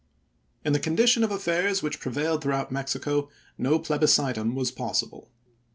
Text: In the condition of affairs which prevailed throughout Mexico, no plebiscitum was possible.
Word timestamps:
In 0.65 0.73
the 0.73 0.79
condition 0.79 1.23
of 1.23 1.29
affairs 1.29 1.83
which 1.83 1.99
prevailed 1.99 2.41
throughout 2.41 2.71
Mexico, 2.71 3.29
no 3.55 3.77
plebiscitum 3.77 4.55
was 4.55 4.71
possible. 4.71 5.29